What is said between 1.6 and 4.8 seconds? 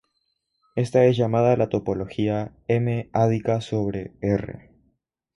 topología "m"-ádica sobre "R".